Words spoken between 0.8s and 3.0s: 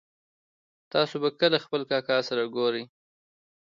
تاسو به کله خپل کاکا سره ګورئ